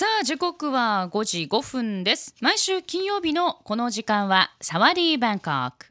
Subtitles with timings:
[0.00, 2.34] さあ時刻は5時5分です。
[2.40, 5.88] 毎週金曜日のこの時間はサワディーバンコク。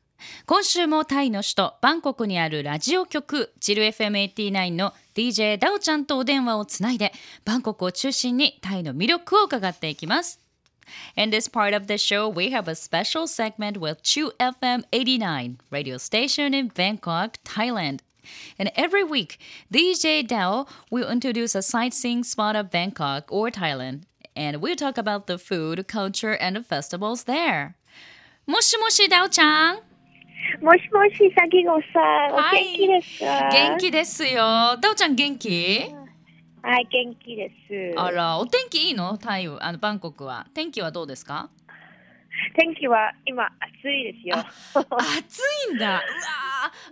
[0.48, 7.14] 今週もタイの首都バンコクにあるラジオ局チル FM89 の DJ ダオちゃんとお電話をつないで
[7.46, 10.40] バンコクを中心にタイの魅力を伺っていきます。
[11.16, 15.98] In this part of the show, we have a special segment with Chu FM 89 radio
[16.00, 18.00] station in Bangkok, Thailand.
[18.59, 19.39] And every week,
[19.73, 24.05] DJ Dao will introduce a sightseeing spot of Bangkok or Thailand,
[24.37, 27.75] and we'll talk about the food, culture, and the festivals there.
[28.47, 29.77] もしもし、ダオちゃん。
[30.61, 31.99] もしもし、さぎごさ
[32.31, 34.77] ん、おはい元気ですか元気ですよ。
[34.81, 35.95] ダオちゃん元気
[36.63, 37.99] はい、元気です。
[37.99, 40.47] あら、お天気いいのタイは、あの、バンコクは。
[40.55, 41.51] 天気はどうですか
[42.56, 44.36] 天気は今暑いですよ。
[44.38, 45.40] 暑
[45.72, 45.86] いんだ。
[45.90, 46.02] うわ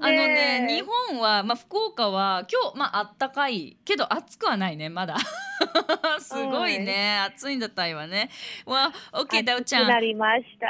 [0.02, 5.18] ーあのねねえ日本はまあ福岡は今日まああったかいけど暑くはないねまだ。
[6.20, 8.30] すごいね暑いんだタイはね。
[8.66, 9.82] わ、オッケーダウちゃん。
[9.84, 10.68] 暑くなりました。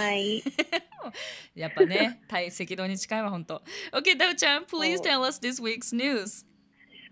[0.00, 0.42] はい。
[1.54, 3.62] やっぱねタイ赤道に近いわ本当。
[3.92, 6.51] オッケーダウちゃん、please tell us this week's news.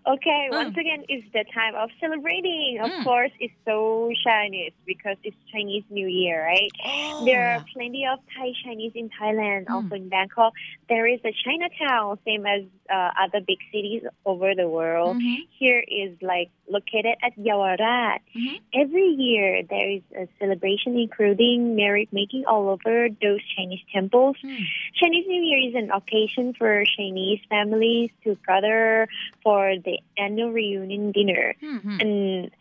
[0.07, 0.55] Okay, Mm.
[0.55, 2.79] once again, it's the time of celebrating.
[2.81, 3.03] Of Mm.
[3.03, 6.73] course, it's so Chinese because it's Chinese New Year, right?
[6.83, 9.75] Oh, There are plenty of Thai Chinese in Thailand, Mm.
[9.75, 10.53] also in Bangkok.
[10.89, 15.17] There is a Chinatown, same as uh, other big cities over the world.
[15.17, 18.19] Mhm, Here is like located at Yawarat.
[18.35, 18.59] mhm.
[18.73, 24.35] Every year there is a celebration including merit making all over those Chinese temples.
[24.41, 24.55] Hmm.
[24.95, 29.07] Chinese New Year is an occasion for Chinese families to gather
[29.43, 31.55] for the annual reunion dinner.
[31.61, 32.51] うんうん And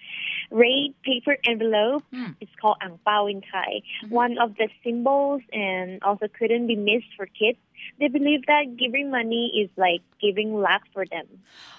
[0.51, 2.35] red paper envelope, Hmm.
[2.41, 4.11] it's called ang pao in Thai, Mhm.
[4.11, 7.59] one of the symbols and also couldn't be missed for kids.
[7.99, 11.27] They believe that giving money is like giving luck for them.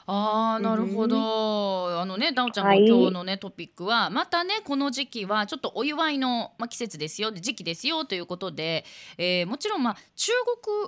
[0.08, 8.84] ああなるほど、あのねダオちゃんのはい今日のねトピックはまたねこの時期はちょっとお祝いの、まあ、季節ですよ時期ですよということで、
[9.18, 10.32] えーもちろんまあ中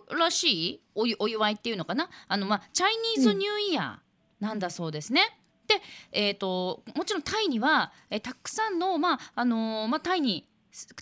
[0.09, 4.12] 国らしいおゆお祝いっていうのかなあのまあチャイニーズニューイヤー
[4.44, 5.22] なんだそうですね。
[5.68, 5.81] で、
[6.12, 10.48] えー、ともちろんタイには、えーたくさんの,、まああのーまあ、タイに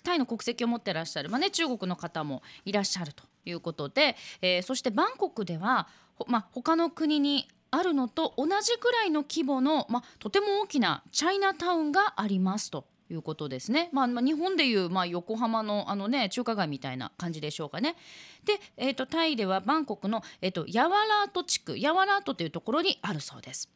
[0.04, 12.84] タイの国籍を持ってらっしゃる、まあね、中国の方もいらっしゃるということで、えーそしてバンコクでは、ほまあ、他の国にあるのと同じくらいの規模の、まあ、とても大きなチャイナタウンがありますと。
[13.12, 17.96] いうことですね、まあ、日本でいう、まあ、横浜のあの、ね、中華街みたいな感じでしょうかね。
[18.44, 23.68] で、えー、とタイではバンコクの、えー、とヤワラート地区ヤワラートというところにあるそうです。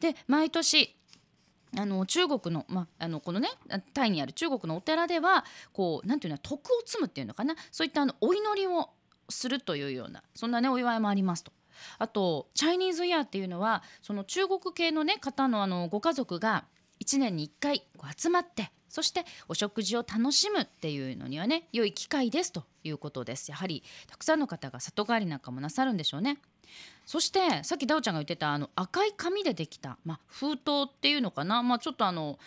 [0.00, 0.94] で毎年
[1.76, 3.48] あの中国の,、ま、あのこのね
[3.92, 8.90] タイにある中国のお寺ではこうなんていうの徳を積むっていうのかなそういったあのお祈りを
[9.28, 11.52] するというようなそんなねお祝いもありますと。
[11.98, 16.64] あとチャイニーズイヤーっていうのはその中国系のね方のあのご家族が
[17.04, 23.50] 1年に1回こう集まってそしてお食事を楽しむっていうのにはね良い機会ですということです。
[23.50, 26.38] やはりたくさんの方が里帰りなんかもなさるんでしょうね。
[27.04, 32.38] そしてさっきダオちゃんが言ってたあの赤い紙でできた、まあ、封筒っていうのかな、まあ、ちょっとあの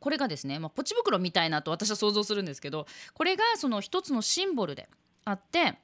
[0.00, 4.88] これがですね、まあ、ポチ袋みたいなと私は想像するんですけどこれがその一つのシンボルで
[5.24, 5.78] あって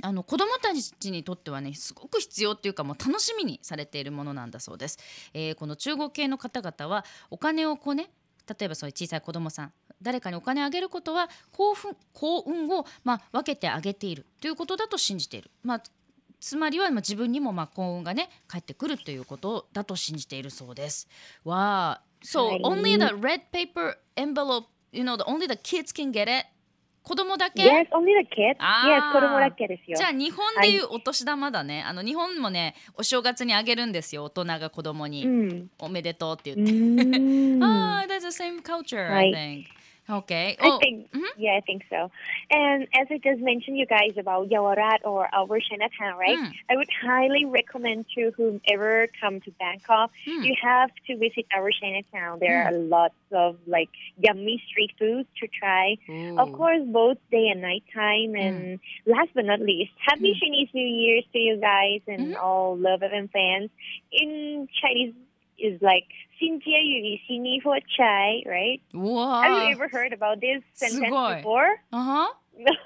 [0.00, 4.98] あの子どもたちにとってはねすごく必要っていうかもう楽しみにされているものなんだそうです。
[5.34, 8.10] えーこの中国系の方々はお金をこうね
[8.58, 15.50] 例えばそういう小さい子どもさん誰かにお金をあげることは幸運幸運を、まあ、分けてあげているということだと信じている。
[15.62, 15.82] まあ
[16.40, 21.08] つまりはまあ自分にもまあ幸運がね返ってくるということだと信じているそうです。
[21.44, 22.02] わあ、
[22.46, 26.46] はい only the red paper envelope, you know, the only the kids can get it.
[27.02, 28.56] 子供だけ？Yes, only the kids.
[28.58, 29.96] Yes, 子供だけですよ。
[29.96, 31.82] じゃあ日本でいうお年玉だね。
[31.82, 35.70] あの日本もねお正月にあげるんですよ大人が子供に、うん。
[35.78, 36.96] おめでとうってう言っ
[37.58, 37.64] て。
[37.64, 39.81] ああ、 that's the same culture, I はい think.
[40.10, 40.56] Okay.
[40.60, 41.22] I Oh, think, mhm.
[41.36, 42.10] yeah, I think so.
[42.50, 46.38] And as I just mentioned, you guys about Yawarat or our Chinatown, right?
[46.38, 46.52] Mm.
[46.70, 50.44] I would highly recommend to whomever come to Bangkok, Mm.
[50.44, 52.40] you have to visit our Chinatown.
[52.40, 55.96] There are lots of like yummy street foods to try.
[56.36, 58.34] Of course, both day and night time.
[58.34, 60.40] And last but not least, Happy Mm.
[60.40, 62.42] Chinese New Year's to you guys and Mhm.
[62.42, 63.70] all Love FM fans.
[64.10, 65.14] In Chinese
[65.58, 66.06] is like
[66.38, 68.80] 新家与新年发财, right?
[68.92, 71.34] うわ Have you ー ever heard about this sentence すごい。
[71.42, 71.78] before?
[71.90, 72.38] あは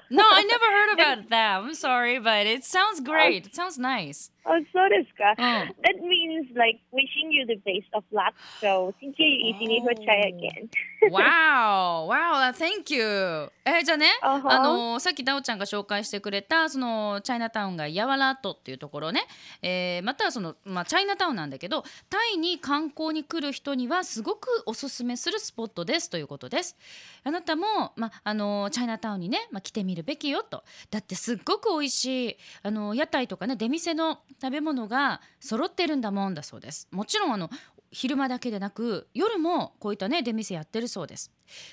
[0.09, 1.59] No, I never heard about that.
[1.61, 3.45] I'm sorry, but it sounds great.
[3.45, 4.31] It sounds nice.
[4.45, 5.35] あ、そうですか。
[5.37, 5.75] うん。
[5.83, 8.33] That means like wishing you the best of luck.
[8.61, 10.69] So, thank you, Easy for try again.
[11.09, 12.07] Wow!
[12.07, 12.53] Wow!
[12.53, 13.51] Thank you!
[13.65, 19.25] えーじゃあね、あはあのーさっきダオちゃんが紹介してくれたそのチャイナタウンがヤワラートっていうところね、
[19.61, 26.75] えーまたはその、まあ、チャイナタウンなんだけどタイに観光に来る人にはすごくおすすめするスポットですということです。
[27.23, 27.65] あなたも、
[27.95, 36.87] まあ、あのーチャイナタウンにね、まあ、来てみるべきよとだってすっごく美味しいあのー屋台とかね出店の食べ物が揃ってるんだもんだそうです。
[36.91, 37.49] もちろんあの
[37.91, 41.31] 昼間だけでなく夜もこういったね出店やってるそうです。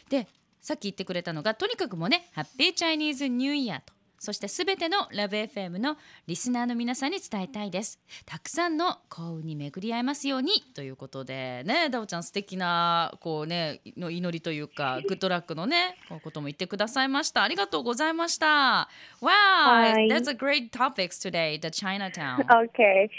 [0.09, 0.29] で
[0.61, 3.95] さっき言ってくれたのがとにかくもうねハッピーチャイニーズニューイヤーと。
[4.25, 8.01] そしてすべてのラブ f m のリスナーの皆さんに伝えたいです。
[8.25, 17.43] たくさんの幸運に巡り合えますようにということでねダオちゃん素敵なこうねの祈りというかグッドラックのねこうことも言ってくださいました。
[17.43, 18.89] ありがとうございました。
[19.21, 19.27] Wow!
[19.29, 20.09] はい。
[20.09, 22.47] That's a great topics today the Chinatown.
[22.65, 23.11] Okay.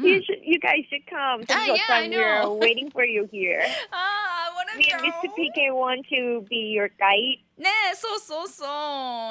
[0.00, 1.42] You should, you guys should come.
[1.48, 2.54] Ah, Since yeah, I time we're know.
[2.60, 3.62] waiting for you here.
[3.90, 5.28] ああ I Me wanna and Mr.
[5.28, 7.40] go PK want to be your guide.
[7.58, 8.68] ねえそうそうそう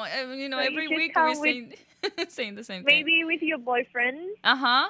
[0.08, 1.74] Eh, You know So you every should week come we're saying
[2.28, 4.18] saying the same thing Maybe with your boyfriend.
[4.42, 4.88] Uh-huh.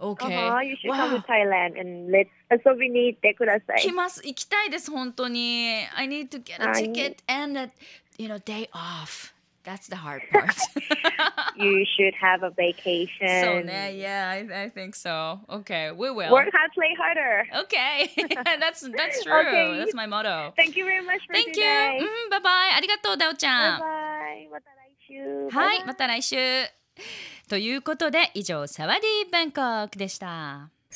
[0.00, 0.34] Okay.
[0.48, 0.60] Uh-huh.
[0.60, 1.20] You should come Wow.
[1.20, 3.80] to Thailand and let's 遊びに行ってください。
[3.82, 7.70] 来ます行きたいです本当に I need to get a はい ticket and a
[8.16, 9.32] you know day off
[9.69, 10.49] That's the hard part
[11.55, 13.29] You should have a vacation.
[13.45, 17.45] そうね Yeah I, I think so Okay we will Work hard, play harder.
[17.65, 18.09] Okay
[18.59, 19.77] That's that's true Okay.
[19.77, 21.99] That's my motto Thank you very much for Thank you today.
[21.99, 24.49] うんバイバイありがとうダオちゃん Bye bye.
[24.49, 25.55] また来週。
[25.55, 26.35] はい.また来週
[27.47, 30.69] ということで以上サワディーバンコクでした